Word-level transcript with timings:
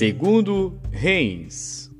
Segundo 0.00 0.80
Reis. 0.90 1.90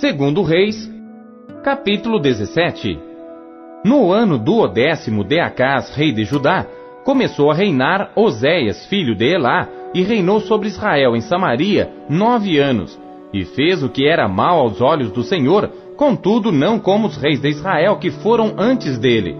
Segundo 0.00 0.42
Reis, 0.42 0.90
capítulo 1.62 2.18
17. 2.18 2.98
No 3.84 4.10
ano 4.10 4.36
do 4.36 4.66
décimo 4.66 5.22
de 5.22 5.38
Acás, 5.38 5.94
rei 5.94 6.10
de 6.10 6.24
Judá, 6.24 6.66
começou 7.04 7.52
a 7.52 7.54
reinar 7.54 8.10
Oséias, 8.16 8.84
filho 8.86 9.14
de 9.14 9.32
Elá, 9.32 9.68
e 9.94 10.02
reinou 10.02 10.40
sobre 10.40 10.66
Israel 10.66 11.14
em 11.14 11.20
Samaria 11.20 11.88
nove 12.08 12.58
anos, 12.58 12.98
e 13.32 13.44
fez 13.44 13.80
o 13.84 13.88
que 13.88 14.08
era 14.08 14.26
mal 14.26 14.58
aos 14.58 14.80
olhos 14.80 15.12
do 15.12 15.22
Senhor, 15.22 15.70
contudo 16.00 16.50
não 16.50 16.78
como 16.78 17.08
os 17.08 17.18
reis 17.18 17.42
de 17.42 17.50
Israel 17.50 17.98
que 17.98 18.10
foram 18.10 18.54
antes 18.56 18.96
dele. 18.96 19.36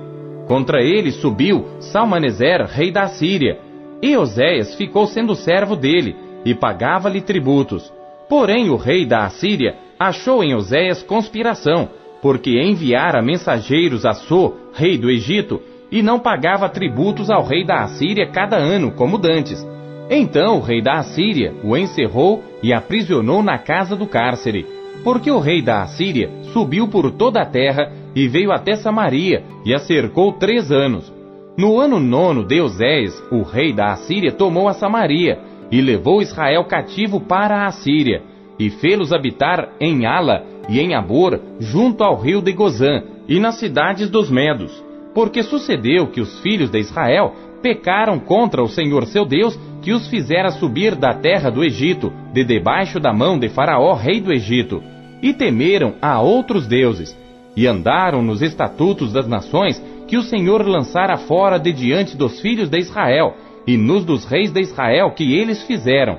Contra 0.46 0.82
ele 0.82 1.10
subiu 1.10 1.64
Salmaneser, 1.80 2.66
rei 2.66 2.90
da 2.90 3.08
Síria, 3.08 3.58
e 4.02 4.14
Oséias 4.14 4.74
ficou 4.74 5.06
sendo 5.06 5.34
servo 5.34 5.74
dele, 5.74 6.14
e 6.44 6.54
pagava-lhe 6.54 7.22
tributos. 7.22 7.90
Porém 8.28 8.68
o 8.68 8.76
rei 8.76 9.06
da 9.06 9.24
Assíria 9.24 9.74
achou 9.98 10.44
em 10.44 10.54
Oséias 10.54 11.02
conspiração, 11.02 11.88
porque 12.20 12.60
enviara 12.60 13.22
mensageiros 13.22 14.04
a 14.04 14.12
So, 14.12 14.52
rei 14.74 14.98
do 14.98 15.10
Egito, 15.10 15.62
e 15.90 16.02
não 16.02 16.18
pagava 16.18 16.68
tributos 16.68 17.30
ao 17.30 17.42
rei 17.42 17.64
da 17.64 17.84
Assíria 17.84 18.26
cada 18.26 18.58
ano, 18.58 18.90
como 18.90 19.16
dantes. 19.16 19.66
Então 20.10 20.58
o 20.58 20.60
rei 20.60 20.82
da 20.82 20.98
Assíria 20.98 21.54
o 21.64 21.74
encerrou 21.74 22.44
e 22.62 22.70
aprisionou 22.70 23.42
na 23.42 23.56
casa 23.56 23.96
do 23.96 24.06
cárcere, 24.06 24.66
porque 25.04 25.30
o 25.30 25.38
rei 25.38 25.62
da 25.62 25.82
Assíria 25.82 26.30
subiu 26.52 26.88
por 26.88 27.10
toda 27.12 27.40
a 27.40 27.46
terra 27.46 27.92
e 28.14 28.28
veio 28.28 28.52
até 28.52 28.76
Samaria 28.76 29.42
e 29.64 29.74
a 29.74 29.78
cercou 29.78 30.32
três 30.32 30.70
anos. 30.70 31.12
No 31.56 31.78
ano 31.78 31.98
nono 32.00 32.44
de 32.44 32.60
Oséias, 32.60 33.22
o 33.30 33.42
rei 33.42 33.72
da 33.72 33.92
Assíria 33.92 34.32
tomou 34.32 34.68
a 34.68 34.72
Samaria 34.72 35.38
e 35.70 35.80
levou 35.80 36.22
Israel 36.22 36.64
cativo 36.64 37.20
para 37.20 37.58
a 37.58 37.66
Assíria 37.66 38.22
e 38.58 38.68
fê-los 38.70 39.12
habitar 39.12 39.70
em 39.80 40.06
Ala 40.06 40.44
e 40.68 40.78
em 40.80 40.94
Abor, 40.94 41.40
junto 41.58 42.04
ao 42.04 42.16
rio 42.16 42.42
de 42.42 42.52
Gozã 42.52 43.02
e 43.28 43.40
nas 43.40 43.56
cidades 43.56 44.10
dos 44.10 44.30
Medos. 44.30 44.84
Porque 45.14 45.42
sucedeu 45.42 46.08
que 46.08 46.20
os 46.20 46.40
filhos 46.40 46.70
de 46.70 46.78
Israel 46.78 47.34
pecaram 47.62 48.18
contra 48.18 48.62
o 48.62 48.68
Senhor 48.68 49.06
seu 49.06 49.24
Deus, 49.24 49.58
que 49.82 49.92
os 49.92 50.08
fizera 50.08 50.50
subir 50.50 50.94
da 50.94 51.14
terra 51.14 51.50
do 51.50 51.64
Egito, 51.64 52.12
de 52.32 52.44
debaixo 52.44 53.00
da 53.00 53.12
mão 53.12 53.38
de 53.38 53.48
Faraó, 53.48 53.94
rei 53.94 54.20
do 54.20 54.32
Egito, 54.32 54.82
e 55.22 55.32
temeram 55.32 55.94
a 56.00 56.20
outros 56.20 56.66
deuses, 56.66 57.16
e 57.56 57.66
andaram 57.66 58.22
nos 58.22 58.42
estatutos 58.42 59.12
das 59.12 59.26
nações 59.26 59.82
que 60.06 60.16
o 60.16 60.22
Senhor 60.22 60.66
lançara 60.66 61.16
fora 61.16 61.58
de 61.58 61.72
diante 61.72 62.16
dos 62.16 62.40
filhos 62.40 62.68
de 62.68 62.78
Israel, 62.78 63.34
e 63.66 63.76
nos 63.76 64.04
dos 64.04 64.24
reis 64.24 64.50
de 64.50 64.60
Israel 64.60 65.12
que 65.12 65.34
eles 65.34 65.62
fizeram. 65.64 66.18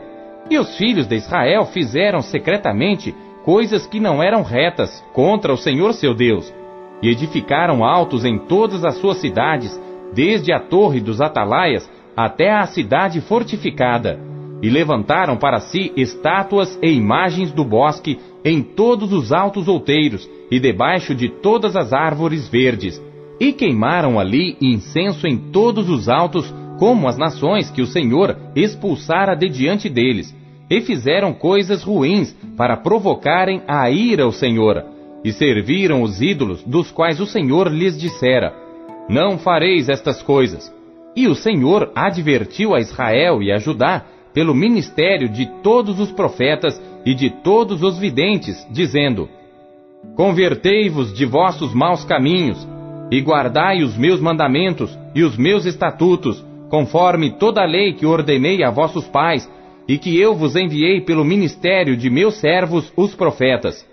E 0.49 0.57
os 0.57 0.77
filhos 0.77 1.07
de 1.07 1.15
Israel 1.15 1.65
fizeram 1.65 2.21
secretamente 2.21 3.13
coisas 3.43 3.85
que 3.87 3.99
não 3.99 4.21
eram 4.21 4.43
retas 4.43 5.03
contra 5.13 5.51
o 5.51 5.57
Senhor 5.57 5.93
seu 5.93 6.13
Deus, 6.13 6.53
e 7.01 7.09
edificaram 7.09 7.83
altos 7.83 8.23
em 8.23 8.37
todas 8.37 8.85
as 8.85 8.95
suas 8.97 9.17
cidades, 9.17 9.79
desde 10.13 10.51
a 10.51 10.59
torre 10.59 10.99
dos 10.99 11.21
atalaias 11.21 11.89
até 12.15 12.51
a 12.51 12.65
cidade 12.65 13.21
fortificada, 13.21 14.19
e 14.61 14.69
levantaram 14.69 15.37
para 15.37 15.59
si 15.59 15.91
estátuas 15.97 16.77
e 16.81 16.91
imagens 16.91 17.51
do 17.51 17.63
bosque 17.63 18.19
em 18.45 18.61
todos 18.61 19.11
os 19.11 19.31
altos 19.31 19.67
outeiros 19.67 20.29
e 20.51 20.59
debaixo 20.59 21.15
de 21.15 21.29
todas 21.29 21.75
as 21.75 21.93
árvores 21.93 22.47
verdes, 22.47 23.01
e 23.39 23.51
queimaram 23.51 24.19
ali 24.19 24.55
incenso 24.61 25.25
em 25.25 25.35
todos 25.35 25.89
os 25.89 26.07
altos, 26.07 26.53
como 26.77 27.07
as 27.07 27.17
nações 27.17 27.71
que 27.71 27.81
o 27.81 27.87
Senhor 27.87 28.37
expulsara 28.55 29.35
de 29.35 29.49
diante 29.49 29.89
deles, 29.89 30.35
e 30.69 30.81
fizeram 30.81 31.33
coisas 31.33 31.83
ruins 31.83 32.35
para 32.55 32.77
provocarem 32.77 33.61
a 33.67 33.89
ira 33.89 34.23
ao 34.23 34.31
Senhor, 34.31 34.83
e 35.23 35.31
serviram 35.31 36.01
os 36.01 36.21
ídolos 36.21 36.63
dos 36.63 36.91
quais 36.91 37.19
o 37.19 37.25
Senhor 37.25 37.67
lhes 37.67 37.99
dissera: 37.99 38.53
Não 39.09 39.37
fareis 39.37 39.89
estas 39.89 40.21
coisas. 40.21 40.73
E 41.15 41.27
o 41.27 41.35
Senhor 41.35 41.91
advertiu 41.93 42.73
a 42.73 42.79
Israel 42.79 43.41
e 43.41 43.51
a 43.51 43.57
Judá 43.57 44.05
pelo 44.33 44.55
ministério 44.55 45.27
de 45.27 45.45
todos 45.61 45.99
os 45.99 46.11
profetas 46.11 46.81
e 47.05 47.13
de 47.13 47.29
todos 47.29 47.83
os 47.83 47.99
videntes, 47.99 48.65
dizendo: 48.71 49.27
Convertei-vos 50.15 51.13
de 51.13 51.25
vossos 51.25 51.73
maus 51.73 52.05
caminhos, 52.05 52.67
e 53.11 53.19
guardai 53.19 53.83
os 53.83 53.97
meus 53.97 54.21
mandamentos 54.21 54.97
e 55.13 55.23
os 55.23 55.35
meus 55.35 55.65
estatutos, 55.65 56.45
conforme 56.69 57.31
toda 57.31 57.61
a 57.61 57.65
lei 57.65 57.93
que 57.93 58.05
ordenei 58.05 58.63
a 58.63 58.71
vossos 58.71 59.05
pais, 59.07 59.49
e 59.87 59.97
que 59.97 60.17
eu 60.17 60.33
vos 60.33 60.55
enviei 60.55 61.01
pelo 61.01 61.25
ministério 61.25 61.97
de 61.97 62.09
meus 62.09 62.35
servos, 62.35 62.91
os 62.95 63.13
profetas. 63.13 63.85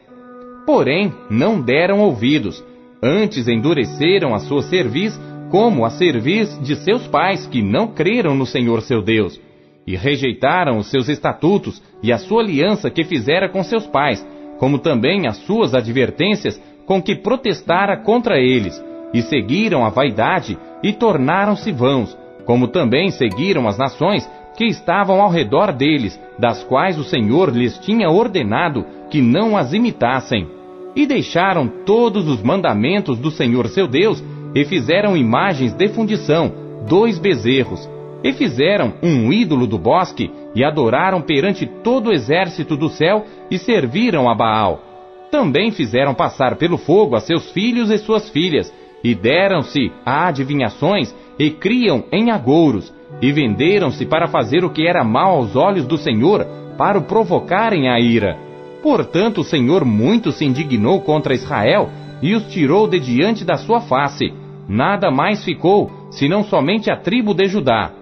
Porém, 0.65 1.13
não 1.29 1.61
deram 1.61 2.01
ouvidos, 2.01 2.65
antes 3.03 3.49
endureceram 3.49 4.35
a 4.35 4.39
sua 4.39 4.63
cerviz, 4.63 5.19
como 5.51 5.85
a 5.85 5.91
cerviz 5.91 6.59
de 6.61 6.77
seus 6.77 7.07
pais 7.07 7.47
que 7.47 7.63
não 7.63 7.89
creram 7.89 8.35
no 8.35 8.45
Senhor 8.45 8.83
seu 8.83 9.03
Deus, 9.03 9.41
e 9.87 9.97
rejeitaram 9.97 10.79
os 10.79 10.91
seus 10.91 11.09
estatutos 11.09 11.83
e 12.03 12.13
a 12.13 12.19
sua 12.19 12.43
aliança 12.43 12.91
que 12.91 13.05
fizera 13.05 13.49
com 13.49 13.63
seus 13.63 13.87
pais, 13.87 14.27
como 14.59 14.79
também 14.79 15.27
as 15.27 15.37
suas 15.39 15.75
advertências 15.75 16.61
com 16.85 17.01
que 17.01 17.15
protestara 17.15 17.97
contra 17.97 18.39
eles, 18.39 18.83
e 19.15 19.23
seguiram 19.23 19.85
a 19.85 19.89
vaidade 19.89 20.59
e 20.83 20.93
tornaram-se 20.93 21.73
vãos, 21.73 22.17
como 22.45 22.69
também 22.69 23.11
seguiram 23.11 23.67
as 23.67 23.79
nações 23.79 24.29
que 24.57 24.65
estavam 24.65 25.21
ao 25.21 25.31
redor 25.31 25.73
deles, 25.73 26.21
das 26.39 26.65
quais 26.65 26.99
o 26.99 27.05
Senhor 27.05 27.51
lhes 27.51 27.79
tinha 27.79 28.11
ordenado 28.11 28.85
que 29.09 29.23
não 29.23 29.57
as 29.57 29.73
imitassem. 29.73 30.58
E 30.99 31.07
deixaram 31.07 31.69
todos 31.87 32.27
os 32.27 32.43
mandamentos 32.43 33.21
do 33.21 33.31
Senhor 33.31 33.69
seu 33.69 33.87
Deus, 33.87 34.21
e 34.53 34.65
fizeram 34.65 35.17
imagens 35.17 35.73
de 35.73 35.87
fundição, 35.91 36.53
dois 36.89 37.21
bezerros, 37.21 37.89
e 38.25 38.33
fizeram 38.33 38.95
um 39.01 39.33
ídolo 39.33 39.65
do 39.65 39.79
bosque, 39.79 40.29
e 40.57 40.65
adoraram 40.65 41.23
perante 41.23 41.67
todo 41.85 42.09
o 42.09 42.13
exército 42.13 42.77
do 42.77 42.89
céu, 42.89 43.25
e 43.49 43.59
serviram 43.59 44.29
a 44.29 44.35
Baal. 44.35 44.83
Também 45.31 45.71
fizeram 45.71 46.15
passar 46.15 46.57
pelo 46.57 46.77
fogo 46.77 47.15
a 47.15 47.21
seus 47.21 47.49
filhos 47.53 47.93
e 47.93 47.99
suas 47.99 48.29
filhas, 48.31 48.75
e 49.05 49.15
deram-se 49.15 49.93
a 50.05 50.27
adivinhações, 50.27 51.15
e 51.39 51.49
criam 51.49 52.03
em 52.11 52.33
agouros, 52.33 52.93
e 53.23 53.31
venderam-se 53.31 54.05
para 54.05 54.27
fazer 54.27 54.65
o 54.65 54.71
que 54.71 54.85
era 54.85 55.05
mal 55.05 55.37
aos 55.37 55.55
olhos 55.55 55.87
do 55.87 55.97
Senhor, 55.97 56.45
para 56.77 56.99
o 56.99 57.03
provocarem 57.03 57.89
a 57.89 58.01
ira. 58.01 58.48
Portanto, 58.83 59.41
o 59.41 59.45
Senhor 59.45 59.85
muito 59.85 60.33
se 60.33 60.45
indignou 60.45 61.01
contra 61.01 61.35
Israel, 61.35 61.91
e 62.23 62.35
os 62.35 62.45
tirou 62.49 62.87
de 62.89 62.99
diante 62.99 63.45
da 63.45 63.57
sua 63.57 63.81
face. 63.81 64.33
Nada 64.69 65.11
mais 65.11 65.45
ficou, 65.45 65.91
senão 66.11 66.45
somente 66.45 66.91
a 66.91 66.97
tribo 66.97 67.35
de 67.35 67.47
Judá. 67.47 67.93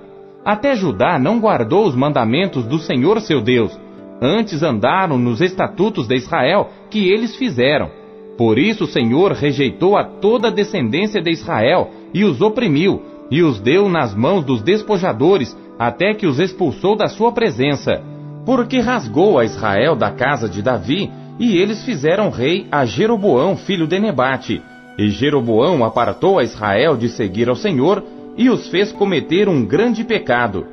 Até 0.44 0.75
Judá 0.75 1.19
não 1.19 1.41
guardou 1.41 1.86
os 1.86 1.94
mandamentos 1.94 2.65
do 2.65 2.78
Senhor 2.78 3.20
seu 3.20 3.41
Deus, 3.41 3.78
antes 4.20 4.62
andaram 4.62 5.19
nos 5.19 5.41
estatutos 5.41 6.06
de 6.06 6.16
Israel 6.16 6.70
que 6.91 7.09
eles 7.09 7.36
fizeram. 7.36 7.91
Por 8.38 8.59
isso 8.59 8.84
o 8.84 8.88
Senhor 8.88 9.32
rejeitou 9.32 9.97
a 9.97 10.04
toda 10.04 10.48
a 10.48 10.53
descendência 10.53 11.20
de 11.22 11.31
Israel 11.31 11.91
e 12.12 12.25
os 12.25 12.41
oprimiu, 12.41 13.03
e 13.31 13.42
os 13.42 13.60
deu 13.60 13.88
nas 13.88 14.15
mãos 14.15 14.44
dos 14.44 14.62
despojadores, 14.62 15.56
até 15.78 16.15
que 16.15 16.26
os 16.26 16.38
expulsou 16.38 16.97
da 16.97 17.09
sua 17.09 17.32
presença. 17.32 18.03
Porque 18.47 18.79
rasgou 18.79 19.41
a 19.41 19.45
Israel 19.45 19.97
da 19.97 20.12
casa 20.12 20.48
de 20.48 20.63
Davi, 20.63 21.10
e 21.37 21.59
eles 21.59 21.84
fizeram 21.84 22.31
rei 22.31 22.69
a 22.71 22.84
Jeroboão, 22.84 23.57
filho 23.57 23.89
de 23.89 23.98
Nebate. 23.98 24.63
E 24.97 25.09
Jeroboão 25.10 25.84
apartou 25.84 26.39
a 26.39 26.45
Israel 26.45 26.97
de 26.97 27.09
seguir 27.09 27.48
ao 27.48 27.57
Senhor, 27.57 28.03
e 28.37 28.48
os 28.48 28.69
fez 28.69 28.93
cometer 28.93 29.48
um 29.48 29.65
grande 29.65 30.04
pecado. 30.04 30.65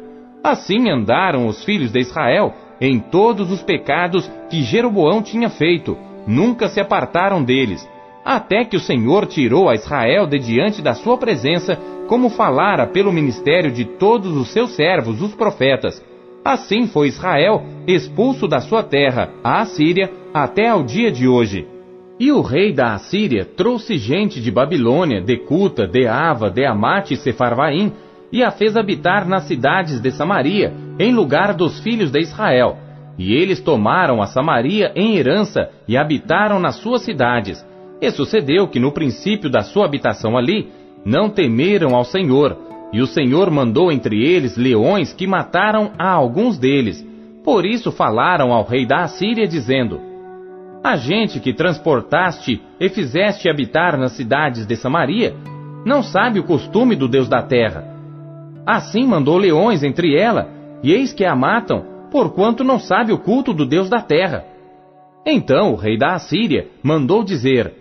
Assim 0.43 0.87
andaram 0.89 1.47
os 1.47 1.63
filhos 1.63 1.91
de 1.91 1.99
Israel 1.99 2.53
em 2.79 2.99
todos 2.99 3.51
os 3.51 3.63
pecados 3.63 4.29
que 4.49 4.61
Jeroboão 4.61 5.23
tinha 5.23 5.49
feito, 5.49 5.97
nunca 6.27 6.67
se 6.67 6.79
apartaram 6.79 7.43
deles, 7.43 7.89
até 8.23 8.65
que 8.65 8.77
o 8.77 8.79
Senhor 8.79 9.25
tirou 9.25 9.67
a 9.67 9.73
Israel 9.73 10.27
de 10.27 10.37
diante 10.37 10.81
da 10.81 10.93
sua 10.93 11.17
presença, 11.17 11.75
como 12.07 12.29
falara 12.29 12.85
pelo 12.85 13.11
ministério 13.11 13.71
de 13.71 13.83
todos 13.85 14.35
os 14.37 14.49
seus 14.49 14.75
servos, 14.75 15.21
os 15.21 15.33
profetas. 15.33 16.12
Assim 16.43 16.87
foi 16.87 17.07
Israel 17.07 17.63
expulso 17.87 18.47
da 18.47 18.59
sua 18.59 18.83
terra, 18.83 19.29
a 19.43 19.61
Assíria, 19.61 20.09
até 20.33 20.67
ao 20.67 20.83
dia 20.83 21.11
de 21.11 21.27
hoje. 21.27 21.65
E 22.19 22.31
o 22.31 22.41
rei 22.41 22.73
da 22.73 22.93
Assíria 22.93 23.45
trouxe 23.45 23.97
gente 23.97 24.41
de 24.41 24.51
Babilônia, 24.51 25.21
de 25.21 25.37
Cuta, 25.37 25.87
de 25.87 26.05
Ava, 26.05 26.49
de 26.49 26.65
Amate 26.65 27.13
e 27.13 27.17
Sefarvaim, 27.17 27.93
e 28.31 28.43
a 28.43 28.51
fez 28.51 28.75
habitar 28.75 29.27
nas 29.27 29.43
cidades 29.43 30.01
de 30.01 30.11
Samaria, 30.11 30.73
em 30.99 31.13
lugar 31.13 31.53
dos 31.53 31.79
filhos 31.79 32.11
de 32.11 32.19
Israel. 32.19 32.77
E 33.17 33.33
eles 33.33 33.61
tomaram 33.61 34.21
a 34.21 34.25
Samaria 34.25 34.91
em 34.95 35.15
herança 35.15 35.69
e 35.87 35.95
habitaram 35.95 36.59
nas 36.59 36.75
suas 36.75 37.03
cidades. 37.03 37.63
E 38.01 38.09
sucedeu 38.11 38.67
que 38.67 38.79
no 38.79 38.91
princípio 38.91 39.49
da 39.49 39.61
sua 39.61 39.85
habitação 39.85 40.35
ali, 40.35 40.67
não 41.05 41.29
temeram 41.29 41.95
ao 41.95 42.03
Senhor, 42.03 42.57
e 42.93 43.01
o 43.01 43.07
Senhor 43.07 43.49
mandou 43.49 43.91
entre 43.91 44.23
eles 44.23 44.55
leões 44.55 45.11
que 45.11 45.25
mataram 45.25 45.91
a 45.97 46.11
alguns 46.11 46.59
deles. 46.59 47.03
Por 47.43 47.65
isso 47.65 47.91
falaram 47.91 48.53
ao 48.53 48.63
rei 48.63 48.85
da 48.85 49.01
Assíria, 49.01 49.47
dizendo: 49.47 49.99
A 50.83 50.95
gente 50.95 51.39
que 51.39 51.53
transportaste 51.53 52.61
e 52.79 52.89
fizeste 52.89 53.49
habitar 53.49 53.97
nas 53.97 54.11
cidades 54.11 54.67
de 54.67 54.75
Samaria, 54.75 55.35
não 55.83 56.03
sabe 56.03 56.39
o 56.39 56.43
costume 56.43 56.95
do 56.95 57.07
Deus 57.07 57.27
da 57.27 57.41
terra. 57.41 57.83
Assim 58.65 59.05
mandou 59.05 59.37
leões 59.37 59.83
entre 59.83 60.15
ela, 60.15 60.47
e 60.83 60.93
eis 60.93 61.11
que 61.11 61.25
a 61.25 61.35
matam, 61.35 61.83
porquanto 62.11 62.63
não 62.63 62.77
sabe 62.77 63.11
o 63.11 63.17
culto 63.17 63.53
do 63.53 63.65
Deus 63.65 63.89
da 63.89 64.01
terra. 64.01 64.45
Então 65.25 65.73
o 65.73 65.75
rei 65.75 65.97
da 65.97 66.13
Assíria 66.13 66.67
mandou 66.83 67.23
dizer: 67.23 67.73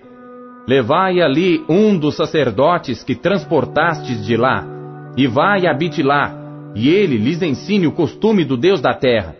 Levai 0.67 1.21
ali 1.21 1.63
um 1.69 1.99
dos 1.99 2.17
sacerdotes 2.17 3.05
que 3.05 3.15
transportastes 3.15 4.25
de 4.25 4.37
lá, 4.37 4.72
e 5.17 5.27
vai 5.27 5.63
e 5.63 5.67
habite 5.67 6.03
lá, 6.03 6.35
e 6.75 6.89
ele 6.89 7.17
lhes 7.17 7.43
ensine 7.43 7.87
o 7.87 7.93
costume 7.93 8.45
do 8.45 8.57
Deus 8.57 8.81
da 8.81 8.95
terra. 8.95 9.37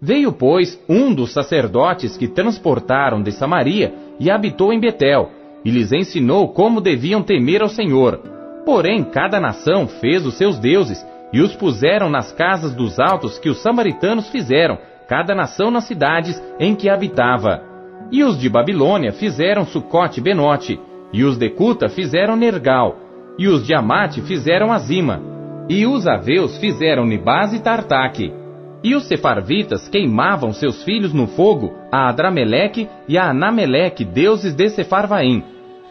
Veio, 0.00 0.32
pois, 0.32 0.80
um 0.88 1.14
dos 1.14 1.32
sacerdotes 1.32 2.16
que 2.16 2.28
transportaram 2.28 3.22
de 3.22 3.32
Samaria 3.32 3.94
e 4.20 4.30
habitou 4.30 4.72
em 4.72 4.80
Betel, 4.80 5.30
e 5.64 5.70
lhes 5.70 5.92
ensinou 5.92 6.48
como 6.48 6.80
deviam 6.80 7.22
temer 7.22 7.62
ao 7.62 7.68
Senhor. 7.68 8.20
Porém, 8.64 9.04
cada 9.04 9.40
nação 9.40 9.86
fez 9.86 10.24
os 10.26 10.34
seus 10.34 10.58
deuses, 10.58 11.04
e 11.32 11.40
os 11.40 11.54
puseram 11.56 12.08
nas 12.08 12.32
casas 12.32 12.74
dos 12.74 12.98
altos 12.98 13.38
que 13.38 13.48
os 13.48 13.62
samaritanos 13.62 14.28
fizeram, 14.28 14.78
cada 15.08 15.34
nação 15.34 15.70
nas 15.70 15.84
cidades 15.84 16.42
em 16.58 16.74
que 16.74 16.88
habitava. 16.88 17.62
E 18.10 18.22
os 18.22 18.38
de 18.38 18.48
Babilônia 18.48 19.12
fizeram 19.12 19.64
Sucote 19.64 20.20
Benote, 20.20 20.78
e 21.12 21.24
os 21.24 21.36
de 21.38 21.48
Cuta 21.50 21.88
fizeram 21.88 22.36
Nergal, 22.36 23.05
e 23.38 23.48
os 23.48 23.66
de 23.66 23.74
Amate 23.74 24.22
fizeram 24.22 24.72
Azima, 24.72 25.20
e 25.68 25.86
os 25.86 26.06
Aveus 26.06 26.56
fizeram 26.58 27.04
Nibás 27.04 27.52
e 27.52 27.60
Tartaque. 27.60 28.32
E 28.82 28.94
os 28.94 29.04
Sefarvitas 29.04 29.88
queimavam 29.88 30.52
seus 30.52 30.84
filhos 30.84 31.12
no 31.12 31.26
fogo, 31.26 31.72
a 31.90 32.08
Adrameleque 32.08 32.88
e 33.08 33.18
a 33.18 33.30
Anameleque, 33.30 34.04
deuses 34.04 34.54
de 34.54 34.68
Sefarvaim. 34.68 35.42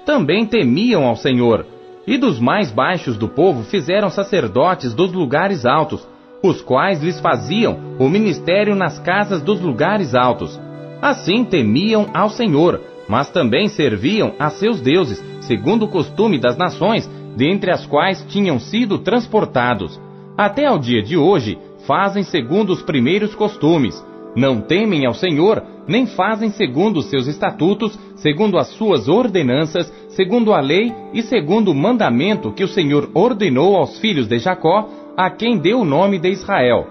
Também 0.05 0.45
temiam 0.45 1.05
ao 1.05 1.15
Senhor. 1.15 1.65
E 2.07 2.17
dos 2.17 2.39
mais 2.39 2.71
baixos 2.71 3.17
do 3.17 3.27
povo 3.27 3.63
fizeram 3.63 4.09
sacerdotes 4.09 4.93
dos 4.93 5.11
lugares 5.11 5.65
altos, 5.65 6.07
os 6.41 6.61
quais 6.61 7.01
lhes 7.01 7.19
faziam 7.19 7.79
o 7.99 8.07
ministério 8.07 8.75
nas 8.75 8.99
casas 8.99 9.41
dos 9.41 9.59
lugares 9.59 10.13
altos. 10.13 10.59
Assim 11.01 11.43
temiam 11.43 12.07
ao 12.13 12.29
Senhor, 12.29 12.79
mas 13.09 13.29
também 13.29 13.67
serviam 13.67 14.33
a 14.39 14.49
seus 14.49 14.79
deuses, 14.79 15.23
segundo 15.41 15.85
o 15.85 15.87
costume 15.87 16.39
das 16.39 16.55
nações, 16.55 17.09
dentre 17.35 17.71
as 17.71 17.85
quais 17.85 18.25
tinham 18.29 18.59
sido 18.59 18.99
transportados. 18.99 19.99
Até 20.37 20.65
ao 20.65 20.79
dia 20.79 21.01
de 21.01 21.17
hoje, 21.17 21.57
fazem 21.85 22.23
segundo 22.23 22.71
os 22.71 22.81
primeiros 22.81 23.35
costumes. 23.35 24.03
Não 24.35 24.59
temem 24.59 25.05
ao 25.05 25.13
Senhor, 25.13 25.63
nem 25.87 26.05
fazem 26.05 26.49
segundo 26.49 26.97
os 26.97 27.05
seus 27.05 27.27
estatutos, 27.27 27.97
segundo 28.15 28.57
as 28.57 28.67
suas 28.69 29.07
ordenanças, 29.07 29.91
segundo 30.09 30.53
a 30.53 30.59
lei 30.59 30.93
e 31.13 31.21
segundo 31.21 31.71
o 31.71 31.75
mandamento 31.75 32.51
que 32.51 32.63
o 32.63 32.67
Senhor 32.67 33.09
ordenou 33.13 33.77
aos 33.77 33.99
filhos 33.99 34.27
de 34.27 34.39
Jacó, 34.39 34.89
a 35.15 35.29
quem 35.29 35.57
deu 35.57 35.79
o 35.79 35.85
nome 35.85 36.19
de 36.19 36.29
Israel. 36.29 36.87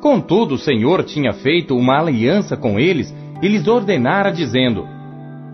Contudo, 0.00 0.54
o 0.54 0.58
Senhor 0.58 1.02
tinha 1.04 1.32
feito 1.32 1.76
uma 1.76 1.98
aliança 1.98 2.56
com 2.56 2.78
eles 2.78 3.14
e 3.42 3.48
lhes 3.48 3.66
ordenara, 3.66 4.30
dizendo: 4.30 4.86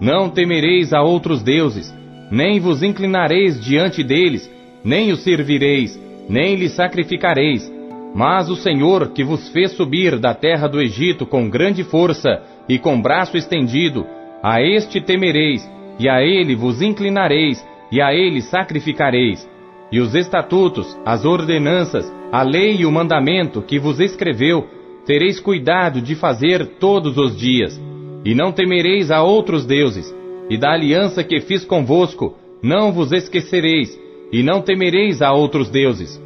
Não 0.00 0.28
temereis 0.28 0.92
a 0.92 1.02
outros 1.02 1.42
deuses, 1.42 1.92
nem 2.32 2.58
vos 2.58 2.82
inclinareis 2.82 3.60
diante 3.60 4.02
deles, 4.02 4.50
nem 4.82 5.12
os 5.12 5.22
servireis, 5.22 6.00
nem 6.30 6.54
lhes 6.56 6.72
sacrificareis. 6.72 7.70
Mas 8.14 8.48
o 8.48 8.56
Senhor, 8.56 9.08
que 9.08 9.22
vos 9.22 9.50
fez 9.50 9.72
subir 9.72 10.18
da 10.18 10.32
terra 10.32 10.66
do 10.66 10.80
Egito 10.80 11.26
com 11.26 11.50
grande 11.50 11.84
força 11.84 12.42
e 12.66 12.78
com 12.78 13.00
braço 13.00 13.36
estendido, 13.36 14.06
a 14.42 14.62
este 14.62 14.98
temereis, 14.98 15.70
e 15.98 16.08
a 16.08 16.22
ele 16.22 16.56
vos 16.56 16.80
inclinareis, 16.80 17.62
e 17.92 18.00
a 18.00 18.14
ele 18.14 18.40
sacrificareis. 18.40 19.46
E 19.92 20.00
os 20.00 20.14
estatutos, 20.14 20.98
as 21.04 21.26
ordenanças, 21.26 22.10
a 22.32 22.42
lei 22.42 22.76
e 22.76 22.86
o 22.86 22.90
mandamento 22.90 23.60
que 23.60 23.78
vos 23.78 24.00
escreveu, 24.00 24.66
tereis 25.04 25.38
cuidado 25.38 26.00
de 26.00 26.14
fazer 26.14 26.64
todos 26.80 27.18
os 27.18 27.36
dias. 27.36 27.78
E 28.24 28.34
não 28.34 28.52
temereis 28.52 29.10
a 29.10 29.22
outros 29.22 29.66
deuses, 29.66 30.21
e 30.52 30.58
da 30.58 30.70
aliança 30.70 31.24
que 31.24 31.40
fiz 31.40 31.64
convosco, 31.64 32.36
não 32.62 32.92
vos 32.92 33.10
esquecereis, 33.10 33.98
e 34.30 34.42
não 34.42 34.60
temereis 34.60 35.22
a 35.22 35.32
outros 35.32 35.70
deuses. 35.70 36.22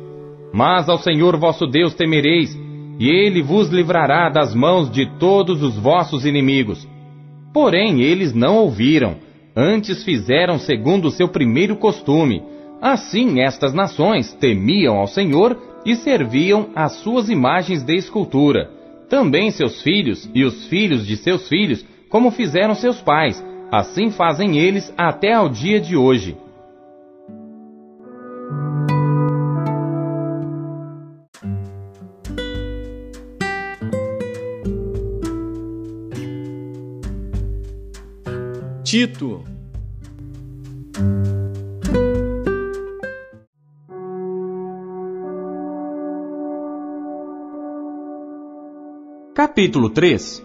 Mas 0.53 0.89
ao 0.89 0.99
Senhor 0.99 1.37
vosso 1.37 1.65
Deus 1.65 1.95
temereis, 1.95 2.53
e 2.99 3.09
ele 3.09 3.41
vos 3.41 3.69
livrará 3.69 4.29
das 4.29 4.53
mãos 4.53 4.91
de 4.91 5.07
todos 5.21 5.63
os 5.63 5.79
vossos 5.79 6.27
inimigos. 6.27 6.89
Porém, 7.55 8.03
eles 8.03 8.35
não 8.35 8.57
ouviram, 8.57 9.15
antes 9.55 10.03
fizeram 10.03 10.59
segundo 10.59 11.07
o 11.07 11.13
seu 11.13 11.29
primeiro 11.29 11.77
costume. 11.77 12.43
Assim, 12.83 13.41
estas 13.41 13.73
nações 13.73 14.33
temiam 14.33 14.97
ao 14.97 15.07
Senhor 15.07 15.57
e 15.85 15.95
serviam 15.95 16.71
as 16.75 16.95
suas 16.95 17.29
imagens 17.29 17.85
de 17.85 17.95
escultura. 17.95 18.73
Também 19.09 19.53
seus 19.53 19.83
filhos 19.83 20.29
e 20.35 20.43
os 20.43 20.67
filhos 20.67 21.07
de 21.07 21.17
seus 21.17 21.49
filhos, 21.49 21.87
como 22.09 22.33
fizeram 22.33 22.75
seus 22.75 23.01
pais, 23.01 23.41
assim 23.71 24.11
fazem 24.11 24.59
eles 24.59 24.93
até 24.97 25.33
ao 25.33 25.49
dia 25.49 25.81
de 25.81 25.97
hoje. 25.97 26.37
Tito 38.85 39.43
Capítulo 49.35 49.91
3 49.91 50.41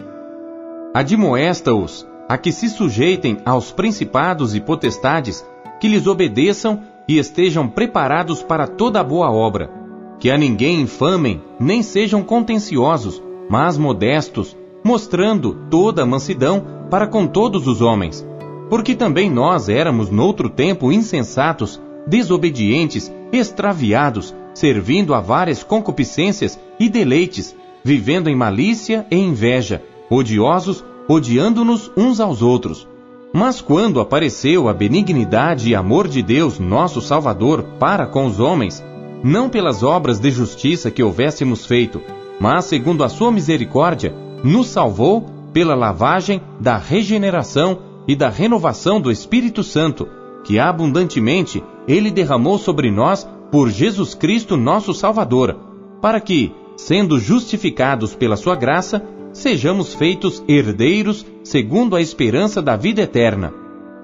Admoesta-os 0.92 2.11
a 2.32 2.38
que 2.38 2.50
se 2.50 2.70
sujeitem 2.70 3.36
aos 3.44 3.72
principados 3.72 4.54
e 4.54 4.60
potestades, 4.60 5.44
que 5.78 5.86
lhes 5.86 6.06
obedeçam 6.06 6.80
e 7.06 7.18
estejam 7.18 7.68
preparados 7.68 8.42
para 8.42 8.66
toda 8.66 9.04
boa 9.04 9.30
obra. 9.30 9.70
Que 10.18 10.30
a 10.30 10.38
ninguém 10.38 10.80
infamem, 10.80 11.42
nem 11.60 11.82
sejam 11.82 12.22
contenciosos, 12.22 13.22
mas 13.50 13.76
modestos, 13.76 14.56
mostrando 14.82 15.66
toda 15.68 16.06
mansidão 16.06 16.64
para 16.88 17.06
com 17.06 17.26
todos 17.26 17.66
os 17.66 17.82
homens. 17.82 18.26
Porque 18.70 18.94
também 18.94 19.30
nós 19.30 19.68
éramos 19.68 20.08
noutro 20.08 20.48
tempo 20.48 20.90
insensatos, 20.90 21.78
desobedientes, 22.06 23.12
extraviados, 23.30 24.34
servindo 24.54 25.12
a 25.12 25.20
várias 25.20 25.62
concupiscências 25.62 26.58
e 26.80 26.88
deleites, 26.88 27.54
vivendo 27.84 28.30
em 28.30 28.34
malícia 28.34 29.06
e 29.10 29.18
inveja, 29.18 29.82
odiosos, 30.08 30.82
odiando-nos 31.12 31.90
uns 31.96 32.20
aos 32.20 32.42
outros. 32.42 32.88
Mas 33.32 33.60
quando 33.60 34.00
apareceu 34.00 34.68
a 34.68 34.74
benignidade 34.74 35.70
e 35.70 35.74
amor 35.74 36.08
de 36.08 36.22
Deus, 36.22 36.58
nosso 36.58 37.00
Salvador, 37.00 37.62
para 37.78 38.06
com 38.06 38.26
os 38.26 38.40
homens, 38.40 38.84
não 39.22 39.48
pelas 39.48 39.82
obras 39.82 40.18
de 40.18 40.30
justiça 40.30 40.90
que 40.90 41.02
houvéssemos 41.02 41.64
feito, 41.64 42.00
mas 42.40 42.64
segundo 42.64 43.04
a 43.04 43.08
sua 43.08 43.30
misericórdia, 43.30 44.14
nos 44.42 44.68
salvou 44.68 45.26
pela 45.52 45.74
lavagem 45.74 46.40
da 46.58 46.76
regeneração 46.76 47.78
e 48.08 48.16
da 48.16 48.28
renovação 48.28 49.00
do 49.00 49.10
Espírito 49.10 49.62
Santo, 49.62 50.08
que 50.44 50.58
abundantemente 50.58 51.62
ele 51.86 52.10
derramou 52.10 52.58
sobre 52.58 52.90
nós 52.90 53.28
por 53.50 53.70
Jesus 53.70 54.14
Cristo, 54.14 54.56
nosso 54.56 54.92
Salvador, 54.92 55.56
para 56.00 56.20
que, 56.20 56.52
sendo 56.76 57.18
justificados 57.18 58.14
pela 58.14 58.36
sua 58.36 58.56
graça, 58.56 59.02
sejamos 59.32 59.94
feitos 59.94 60.42
herdeiros 60.46 61.24
segundo 61.42 61.96
a 61.96 62.00
esperança 62.00 62.60
da 62.60 62.76
vida 62.76 63.02
eterna. 63.02 63.52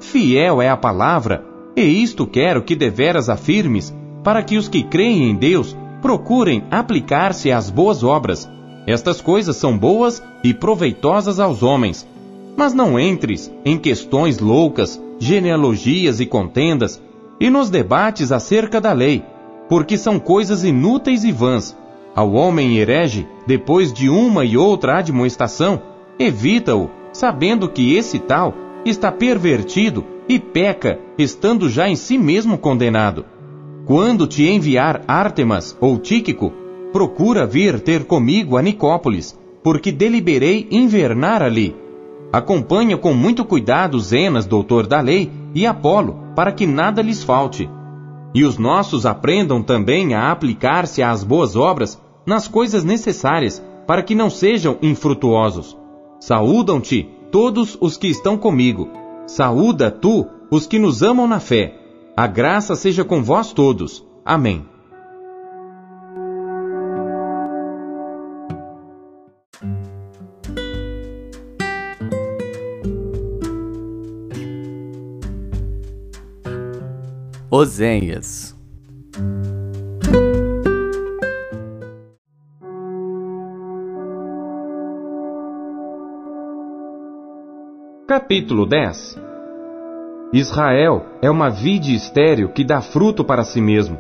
Fiel 0.00 0.62
é 0.62 0.68
a 0.68 0.76
palavra, 0.76 1.44
e 1.76 1.82
isto 1.82 2.26
quero 2.26 2.62
que 2.62 2.74
deveras 2.74 3.28
afirmes, 3.28 3.94
para 4.24 4.42
que 4.42 4.56
os 4.56 4.68
que 4.68 4.82
creem 4.82 5.30
em 5.30 5.34
Deus 5.34 5.76
procurem 6.00 6.64
aplicar-se 6.70 7.50
às 7.50 7.70
boas 7.70 8.02
obras. 8.02 8.48
Estas 8.86 9.20
coisas 9.20 9.56
são 9.56 9.76
boas 9.76 10.22
e 10.42 10.54
proveitosas 10.54 11.38
aos 11.38 11.62
homens. 11.62 12.06
Mas 12.56 12.72
não 12.72 12.98
entres 12.98 13.52
em 13.64 13.78
questões 13.78 14.38
loucas, 14.38 15.00
genealogias 15.18 16.20
e 16.20 16.26
contendas, 16.26 17.00
e 17.40 17.50
nos 17.50 17.70
debates 17.70 18.32
acerca 18.32 18.80
da 18.80 18.92
lei, 18.92 19.22
porque 19.68 19.96
são 19.96 20.18
coisas 20.18 20.64
inúteis 20.64 21.22
e 21.22 21.30
vãs 21.30 21.76
ao 22.18 22.32
homem 22.32 22.76
herege, 22.78 23.28
depois 23.46 23.92
de 23.92 24.08
uma 24.08 24.44
e 24.44 24.56
outra 24.56 24.98
admoestação, 24.98 25.80
evita-o, 26.18 26.90
sabendo 27.12 27.68
que 27.68 27.94
esse 27.94 28.18
tal 28.18 28.52
está 28.84 29.12
pervertido 29.12 30.04
e 30.28 30.36
peca, 30.36 30.98
estando 31.16 31.70
já 31.70 31.88
em 31.88 31.94
si 31.94 32.18
mesmo 32.18 32.58
condenado. 32.58 33.24
Quando 33.86 34.26
te 34.26 34.48
enviar 34.48 35.04
Ártemas 35.06 35.78
ou 35.80 35.96
Tíquico, 35.96 36.52
procura 36.92 37.46
vir 37.46 37.78
ter 37.78 38.02
comigo 38.02 38.56
a 38.56 38.62
Nicópolis, 38.62 39.38
porque 39.62 39.92
deliberei 39.92 40.66
invernar 40.72 41.40
ali. 41.40 41.76
Acompanha 42.32 42.96
com 42.96 43.14
muito 43.14 43.44
cuidado 43.44 43.96
Zenas, 44.00 44.44
doutor 44.44 44.88
da 44.88 45.00
lei, 45.00 45.30
e 45.54 45.64
Apolo, 45.64 46.18
para 46.34 46.50
que 46.50 46.66
nada 46.66 47.00
lhes 47.00 47.22
falte. 47.22 47.70
E 48.34 48.42
os 48.42 48.58
nossos 48.58 49.06
aprendam 49.06 49.62
também 49.62 50.14
a 50.14 50.32
aplicar-se 50.32 51.00
às 51.00 51.22
boas 51.22 51.54
obras 51.54 52.07
nas 52.28 52.46
coisas 52.46 52.84
necessárias, 52.84 53.64
para 53.86 54.02
que 54.02 54.14
não 54.14 54.28
sejam 54.28 54.76
infrutuosos. 54.82 55.74
Saúdam-te 56.20 57.08
todos 57.32 57.78
os 57.80 57.96
que 57.96 58.06
estão 58.06 58.36
comigo. 58.36 58.90
Saúda 59.26 59.90
tu 59.90 60.26
os 60.50 60.66
que 60.66 60.78
nos 60.78 61.02
amam 61.02 61.26
na 61.26 61.40
fé. 61.40 61.74
A 62.14 62.26
graça 62.26 62.76
seja 62.76 63.02
com 63.02 63.22
vós 63.22 63.54
todos. 63.54 64.06
Amém. 64.26 64.66
Oséias 77.50 78.57
Capítulo 88.08 88.64
10 88.64 89.20
Israel 90.32 91.04
é 91.20 91.30
uma 91.30 91.50
vide 91.50 91.94
estéril 91.94 92.48
que 92.48 92.64
dá 92.64 92.80
fruto 92.80 93.22
para 93.22 93.44
si 93.44 93.60
mesmo. 93.60 93.98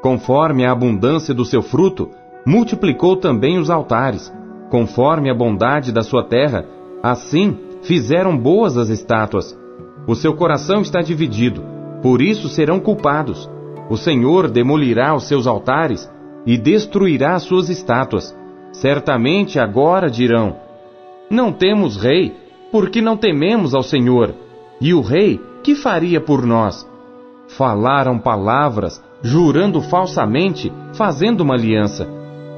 Conforme 0.00 0.64
a 0.64 0.70
abundância 0.70 1.34
do 1.34 1.44
seu 1.44 1.60
fruto, 1.60 2.10
multiplicou 2.46 3.16
também 3.16 3.58
os 3.58 3.68
altares. 3.68 4.32
Conforme 4.70 5.28
a 5.28 5.34
bondade 5.34 5.90
da 5.90 6.04
sua 6.04 6.22
terra, 6.22 6.64
assim 7.02 7.58
fizeram 7.82 8.38
boas 8.38 8.76
as 8.76 8.88
estátuas. 8.88 9.58
O 10.06 10.14
seu 10.14 10.32
coração 10.36 10.80
está 10.80 11.00
dividido, 11.00 11.64
por 12.00 12.22
isso 12.22 12.48
serão 12.48 12.78
culpados. 12.78 13.50
O 13.90 13.96
Senhor 13.96 14.48
demolirá 14.48 15.12
os 15.12 15.26
seus 15.26 15.48
altares 15.48 16.08
e 16.46 16.56
destruirá 16.56 17.34
as 17.34 17.42
suas 17.42 17.68
estátuas. 17.68 18.32
Certamente 18.70 19.58
agora 19.58 20.08
dirão: 20.08 20.54
Não 21.28 21.52
temos 21.52 21.96
rei, 21.96 22.48
porque 22.70 23.00
não 23.00 23.16
tememos 23.16 23.74
ao 23.74 23.82
Senhor. 23.82 24.34
E 24.80 24.94
o 24.94 25.00
rei 25.00 25.40
que 25.62 25.74
faria 25.74 26.20
por 26.20 26.46
nós? 26.46 26.88
Falaram 27.48 28.18
palavras, 28.18 29.02
jurando 29.22 29.80
falsamente, 29.80 30.72
fazendo 30.94 31.42
uma 31.42 31.54
aliança. 31.54 32.08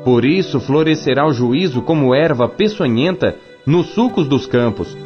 Por 0.05 0.25
isso 0.25 0.61
florescerá 0.61 1.27
o 1.27 1.33
juízo 1.33 1.83
como 1.83 2.15
erva 2.15 2.49
peçonhenta 2.49 3.37
nos 3.67 3.87
sulcos 3.89 4.29
dos 4.29 4.47
campos. 4.47 4.97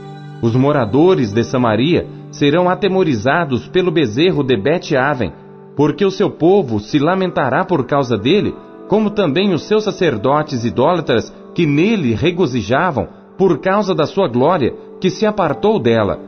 Os 0.42 0.54
moradores 0.54 1.32
de 1.32 1.44
Samaria 1.44 2.06
serão 2.30 2.68
atemorizados 2.68 3.66
pelo 3.68 3.90
bezerro 3.90 4.42
de 4.42 4.56
Bet-Aven, 4.56 5.32
porque 5.76 6.04
o 6.04 6.10
seu 6.10 6.30
povo 6.30 6.80
se 6.80 6.98
lamentará 6.98 7.64
por 7.64 7.86
causa 7.86 8.16
dele, 8.16 8.54
como 8.88 9.10
também 9.10 9.52
os 9.52 9.66
seus 9.66 9.84
sacerdotes 9.84 10.64
idólatras 10.64 11.34
que 11.54 11.66
nele 11.66 12.14
regozijavam 12.14 13.08
por 13.36 13.58
causa 13.58 13.94
da 13.94 14.06
sua 14.06 14.28
glória, 14.28 14.74
que 15.00 15.10
se 15.10 15.26
apartou 15.26 15.78
dela 15.78 16.20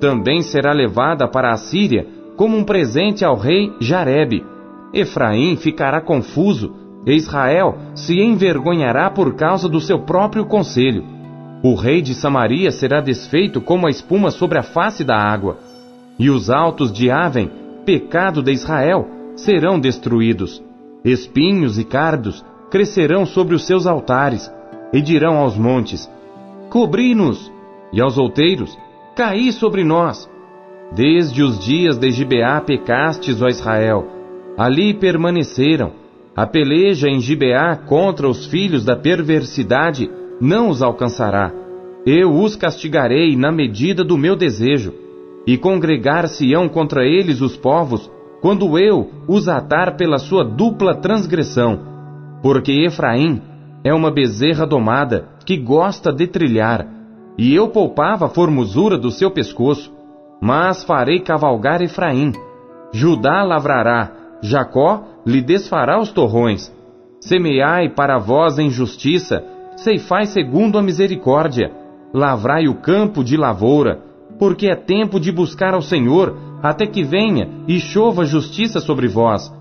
também 0.00 0.42
será 0.42 0.72
levada 0.72 1.26
para 1.28 1.52
a 1.52 1.56
Síria 1.56 2.06
como 2.36 2.56
um 2.56 2.64
presente 2.64 3.24
ao 3.24 3.36
rei 3.36 3.72
Jareb. 3.80 4.44
Efraim 4.92 5.56
ficará 5.56 6.00
confuso, 6.00 6.72
e 7.04 7.12
Israel 7.12 7.76
se 7.94 8.20
envergonhará 8.20 9.10
por 9.10 9.34
causa 9.34 9.68
do 9.68 9.80
seu 9.80 10.00
próprio 10.00 10.46
conselho. 10.46 11.04
O 11.62 11.74
rei 11.74 12.00
de 12.00 12.14
Samaria 12.14 12.70
será 12.70 13.00
desfeito 13.00 13.60
como 13.60 13.86
a 13.86 13.90
espuma 13.90 14.30
sobre 14.30 14.58
a 14.58 14.62
face 14.62 15.02
da 15.02 15.16
água. 15.16 15.58
E 16.18 16.30
os 16.30 16.48
altos 16.48 16.92
de 16.92 17.10
Aven, 17.10 17.50
pecado 17.84 18.42
de 18.42 18.52
Israel, 18.52 19.08
serão 19.34 19.80
destruídos. 19.80 20.62
Espinhos 21.04 21.78
e 21.78 21.84
cardos 21.84 22.44
crescerão 22.70 23.26
sobre 23.26 23.54
os 23.54 23.66
seus 23.66 23.86
altares, 23.86 24.52
e 24.92 25.00
dirão 25.00 25.36
aos 25.36 25.56
montes: 25.56 26.08
Cobri-nos! 26.70 27.57
E 27.92 28.00
aos 28.00 28.18
outeiros: 28.18 28.76
caí 29.16 29.52
sobre 29.52 29.84
nós. 29.84 30.28
Desde 30.92 31.42
os 31.42 31.58
dias 31.58 31.98
de 31.98 32.10
Gibeá 32.10 32.60
pecastes, 32.60 33.42
ó 33.42 33.48
Israel. 33.48 34.06
Ali 34.56 34.94
permaneceram. 34.94 35.92
A 36.34 36.46
peleja 36.46 37.08
em 37.08 37.20
Gibeá 37.20 37.76
contra 37.76 38.28
os 38.28 38.46
filhos 38.46 38.84
da 38.84 38.96
perversidade 38.96 40.08
não 40.40 40.68
os 40.68 40.82
alcançará. 40.82 41.52
Eu 42.06 42.32
os 42.32 42.56
castigarei 42.56 43.36
na 43.36 43.50
medida 43.50 44.04
do 44.04 44.16
meu 44.16 44.36
desejo. 44.36 44.94
E 45.46 45.56
congregar-se-ão 45.58 46.68
contra 46.68 47.04
eles 47.04 47.40
os 47.40 47.56
povos, 47.56 48.10
quando 48.40 48.78
eu 48.78 49.10
os 49.26 49.48
atar 49.48 49.96
pela 49.96 50.18
sua 50.18 50.44
dupla 50.44 50.94
transgressão. 50.94 51.80
Porque 52.42 52.72
Efraim 52.72 53.42
é 53.82 53.92
uma 53.92 54.10
bezerra 54.10 54.66
domada 54.66 55.28
que 55.44 55.56
gosta 55.56 56.12
de 56.12 56.26
trilhar 56.26 56.97
e 57.38 57.54
eu 57.54 57.68
poupava 57.68 58.26
a 58.26 58.28
formosura 58.28 58.98
do 58.98 59.12
seu 59.12 59.30
pescoço. 59.30 59.94
Mas 60.42 60.82
farei 60.82 61.20
cavalgar 61.20 61.80
Efraim. 61.80 62.32
Judá 62.92 63.44
lavrará, 63.44 64.10
Jacó 64.42 65.04
lhe 65.24 65.40
desfará 65.40 66.00
os 66.00 66.10
torrões. 66.10 66.74
Semeai 67.20 67.90
para 67.90 68.18
vós 68.18 68.58
em 68.58 68.70
justiça, 68.70 69.44
ceifai 69.76 70.26
segundo 70.26 70.78
a 70.78 70.82
misericórdia. 70.82 71.72
Lavrai 72.12 72.66
o 72.66 72.74
campo 72.74 73.22
de 73.22 73.36
lavoura, 73.36 74.02
porque 74.38 74.68
é 74.68 74.74
tempo 74.74 75.20
de 75.20 75.30
buscar 75.30 75.74
ao 75.74 75.82
Senhor, 75.82 76.36
até 76.62 76.86
que 76.86 77.04
venha 77.04 77.48
e 77.68 77.78
chova 77.78 78.24
justiça 78.24 78.80
sobre 78.80 79.06
vós. 79.06 79.52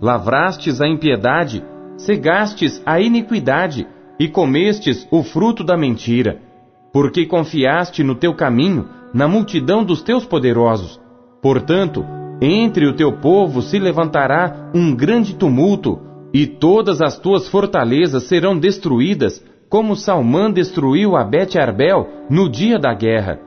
Lavrastes 0.00 0.80
a 0.80 0.88
impiedade, 0.88 1.64
cegastes 1.96 2.80
a 2.86 3.00
iniquidade, 3.00 3.86
e 4.20 4.28
comestes 4.28 5.06
o 5.10 5.22
fruto 5.22 5.64
da 5.64 5.76
mentira 5.76 6.47
porque 6.92 7.26
confiaste 7.26 8.02
no 8.02 8.14
teu 8.14 8.34
caminho 8.34 8.88
na 9.12 9.26
multidão 9.28 9.84
dos 9.84 10.02
teus 10.02 10.24
poderosos. 10.24 11.00
Portanto, 11.42 12.04
entre 12.40 12.86
o 12.86 12.94
teu 12.94 13.12
povo 13.18 13.62
se 13.62 13.78
levantará 13.78 14.70
um 14.74 14.94
grande 14.94 15.34
tumulto, 15.34 16.00
e 16.32 16.46
todas 16.46 17.00
as 17.00 17.18
tuas 17.18 17.48
fortalezas 17.48 18.24
serão 18.24 18.58
destruídas, 18.58 19.42
como 19.68 19.96
Salmã 19.96 20.50
destruiu 20.50 21.16
a 21.16 21.24
Bet-Arbel 21.24 22.06
no 22.30 22.48
dia 22.48 22.78
da 22.78 22.94
guerra. 22.94 23.40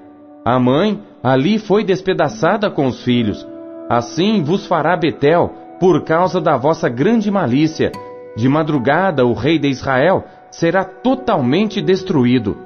A 0.44 0.60
mãe 0.60 1.00
ali 1.24 1.60
foi 1.60 1.84
despedaçada 1.84 2.70
com 2.70 2.88
os 2.88 3.04
filhos. 3.04 3.48
Assim 3.90 4.42
vos 4.42 4.66
fará 4.66 4.98
Betel, 4.98 5.54
por 5.80 6.04
causa 6.04 6.42
da 6.42 6.58
vossa 6.58 6.90
grande 6.90 7.30
malícia. 7.30 7.92
De 8.36 8.48
madrugada 8.48 9.26
o 9.26 9.34
rei 9.34 9.60
de 9.60 9.68
Israel 9.68 10.24
será 10.50 10.84
totalmente 10.84 11.82
destruído. 11.82 12.58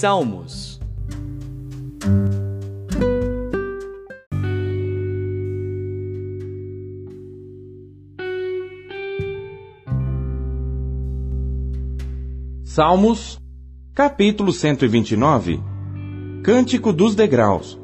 Salmos. 0.00 0.80
Salmos, 12.64 13.38
capítulo 13.94 14.54
129 14.54 15.60
Cântico 16.42 16.94
dos 16.94 17.14
Degraus 17.14 17.78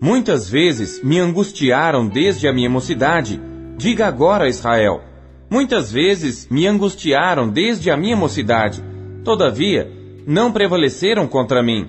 Muitas 0.00 0.48
vezes 0.48 1.04
me 1.04 1.18
angustiaram 1.18 2.08
desde 2.08 2.48
a 2.48 2.54
minha 2.54 2.70
mocidade, 2.70 3.38
diga 3.76 4.06
agora 4.06 4.48
Israel. 4.48 5.02
Muitas 5.50 5.92
vezes 5.92 6.48
me 6.48 6.66
angustiaram 6.66 7.50
desde 7.50 7.90
a 7.90 7.98
minha 7.98 8.16
mocidade, 8.16 8.82
todavia 9.22 10.03
não 10.26 10.52
prevaleceram 10.52 11.26
contra 11.26 11.62
mim. 11.62 11.88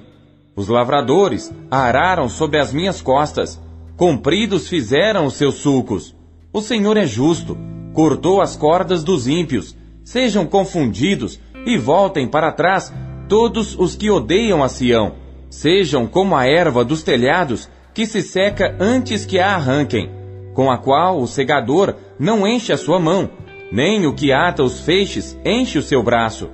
Os 0.56 0.68
lavradores 0.68 1.54
araram 1.70 2.30
sobre 2.30 2.60
as 2.60 2.74
minhas 2.74 3.01
costas, 3.01 3.62
compridos 3.98 4.68
fizeram 4.68 5.25
os 5.25 5.36
seus 5.36 5.56
sulcos. 5.56 6.15
O 6.54 6.62
Senhor 6.62 6.96
é 6.98 7.06
justo, 7.06 7.58
cortou 7.94 8.42
as 8.42 8.56
cordas 8.56 9.04
dos 9.04 9.27
ímpios, 9.27 9.75
sejam 10.04 10.46
confundidos 10.46 11.39
e 11.65 11.77
voltem 11.77 12.27
para 12.27 12.51
trás 12.51 12.94
todos 13.27 13.77
os 13.77 13.96
que 13.96 14.10
odeiam 14.10 14.63
a 14.63 14.70
Sião, 14.70 15.13
sejam 15.50 16.06
como 16.06 16.36
a 16.36 16.46
erva 16.46 16.86
dos 16.86 17.04
telhados 17.04 17.70
que 17.94 18.06
se 18.06 18.22
seca 18.22 18.75
antes 18.80 19.25
que 19.25 19.39
a 19.39 19.56
arranquem, 19.56 20.12
com 20.54 20.70
a 20.70 20.77
qual 20.77 21.20
o 21.20 21.27
segador 21.27 21.96
não 22.20 22.48
enche 22.48 22.72
a 22.72 22.77
sua 22.77 23.00
mão, 23.00 23.30
nem 23.72 24.06
o 24.06 24.13
que 24.13 24.32
ata 24.32 24.63
os 24.63 24.82
feixes 24.82 25.38
enche 25.44 25.77
o 25.77 25.82
seu 25.82 26.04
braço, 26.04 26.50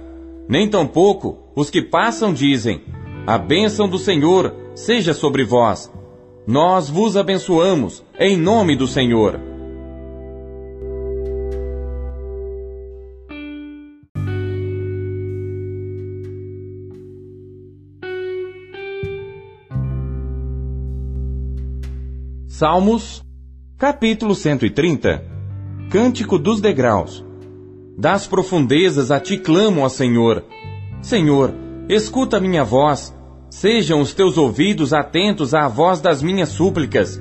nem 0.48 0.70
tampouco 0.70 1.41
os 1.56 1.70
que 1.70 1.82
passam 1.82 2.34
dizem: 2.34 2.82
A 3.26 3.38
bênção 3.38 3.88
do 3.88 3.98
Senhor 3.98 4.54
seja 4.76 5.14
sobre 5.14 5.44
vós. 5.44 5.92
Nós 6.48 6.90
vos 6.90 7.16
abençoamos, 7.16 8.04
em 8.20 8.36
nome 8.36 8.76
do 8.76 8.88
Senhor. 8.88 9.40
Salmos, 22.48 23.24
capítulo 23.78 24.36
130 24.36 25.32
Cântico 25.90 26.38
dos 26.38 26.62
degraus. 26.62 27.26
Das 27.98 28.26
profundezas 28.26 29.12
a 29.12 29.20
ti 29.20 29.38
clamo, 29.38 29.82
ó 29.82 29.90
Senhor. 29.90 30.46
Senhor, 31.02 31.54
escuta 31.90 32.40
minha 32.40 32.64
voz. 32.64 33.14
Sejam 33.50 34.00
os 34.00 34.14
teus 34.14 34.38
ouvidos 34.38 34.94
atentos 34.94 35.54
à 35.54 35.68
voz 35.68 36.00
das 36.00 36.22
minhas 36.22 36.50
súplicas. 36.50 37.20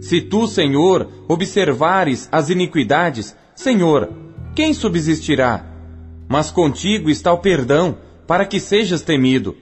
Se 0.00 0.20
tu, 0.20 0.46
Senhor, 0.46 1.08
observares 1.26 2.28
as 2.30 2.50
iniquidades, 2.50 3.34
Senhor, 3.54 4.10
quem 4.54 4.74
subsistirá? 4.74 5.64
Mas 6.28 6.50
contigo 6.50 7.08
está 7.08 7.32
o 7.32 7.38
perdão, 7.38 7.96
para 8.26 8.44
que 8.44 8.60
sejas 8.60 9.02
temido. 9.02 9.56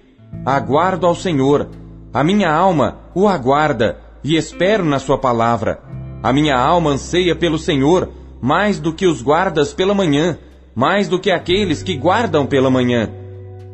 Aguardo 0.45 1.07
ao 1.07 1.15
Senhor. 1.15 1.69
A 2.13 2.25
minha 2.25 2.53
alma 2.53 2.99
o 3.15 3.29
aguarda 3.29 3.99
e 4.23 4.37
espero 4.37 4.85
na 4.85 4.99
Sua 4.99 5.17
palavra. 5.17 5.81
A 6.23 6.33
minha 6.33 6.59
alma 6.59 6.91
anseia 6.91 7.37
pelo 7.37 7.59
Senhor, 7.59 8.11
mais 8.43 8.81
do 8.81 8.93
que 8.93 9.07
os 9.07 9.23
guardas 9.23 9.73
pela 9.73 9.95
manhã, 9.95 10.39
mais 10.75 11.09
do 11.09 11.19
que 11.19 11.31
aqueles 11.31 11.83
que 11.83 11.97
guardam 11.97 12.47
pela 12.47 12.71
manhã. 12.71 13.20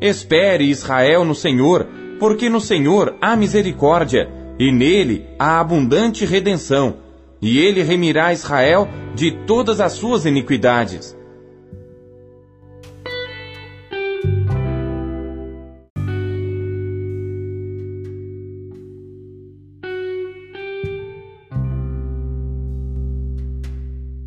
Espere 0.01 0.65
Israel 0.65 1.25
no 1.25 1.35
Senhor, 1.35 1.89
porque 2.19 2.51
no 2.51 2.61
Senhor 2.61 3.17
há 3.21 3.35
misericórdia, 3.35 4.29
e 4.59 4.71
nele 4.71 5.27
há 5.39 5.59
abundante 5.59 6.27
redenção, 6.27 6.99
e 7.41 7.59
ele 7.59 7.83
remirá 7.83 8.33
Israel 8.33 8.89
de 9.15 9.33
todas 9.47 9.81
as 9.81 9.93
suas 9.93 10.27
iniquidades. 10.27 11.17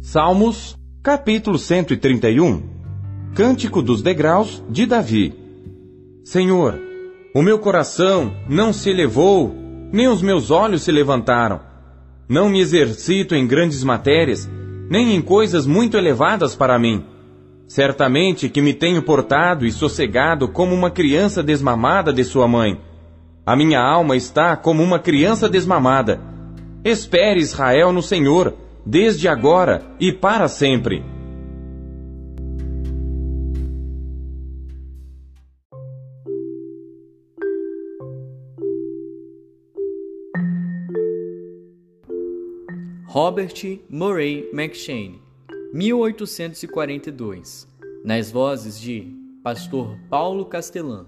Salmos, 0.01 0.75
capítulo 1.03 1.59
131 1.59 2.63
Cântico 3.35 3.83
dos 3.83 4.01
degraus 4.01 4.63
de 4.67 4.87
Davi 4.87 5.48
Senhor, 6.29 6.79
o 7.33 7.41
meu 7.41 7.57
coração 7.57 8.31
não 8.47 8.71
se 8.71 8.91
elevou, 8.91 9.51
nem 9.91 10.07
os 10.07 10.21
meus 10.21 10.51
olhos 10.51 10.83
se 10.83 10.91
levantaram. 10.91 11.59
Não 12.29 12.49
me 12.49 12.59
exercito 12.59 13.33
em 13.33 13.47
grandes 13.47 13.83
matérias, 13.83 14.47
nem 14.91 15.15
em 15.15 15.23
coisas 15.23 15.65
muito 15.65 15.97
elevadas 15.97 16.55
para 16.55 16.77
mim. 16.77 17.03
Certamente 17.67 18.47
que 18.47 18.61
me 18.61 18.75
tenho 18.75 19.01
portado 19.01 19.65
e 19.65 19.71
sossegado 19.71 20.47
como 20.47 20.75
uma 20.75 20.91
criança 20.91 21.41
desmamada 21.41 22.13
de 22.13 22.23
sua 22.23 22.47
mãe. 22.47 22.79
A 23.43 23.55
minha 23.55 23.81
alma 23.81 24.15
está 24.15 24.55
como 24.55 24.83
uma 24.83 24.99
criança 24.99 25.49
desmamada. 25.49 26.21
Espere 26.85 27.39
Israel 27.39 27.91
no 27.91 28.03
Senhor, 28.03 28.53
desde 28.85 29.27
agora 29.27 29.81
e 29.99 30.11
para 30.11 30.47
sempre. 30.47 31.03
Robert 43.21 43.61
Murray 43.89 44.49
McShane, 44.53 45.21
1842, 45.73 47.67
nas 48.01 48.31
vozes 48.31 48.79
de 48.79 49.13
Pastor 49.43 49.99
Paulo 50.09 50.45
Castelã. 50.45 51.05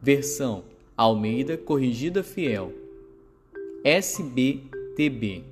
Versão 0.00 0.62
Almeida 0.96 1.56
Corrigida 1.58 2.22
Fiel. 2.22 2.72
SBTB 3.82 5.42